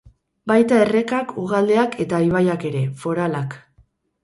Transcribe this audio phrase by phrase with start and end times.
[0.51, 3.57] Baita errekak, ugaldeak eta ibaiak ere, foralak.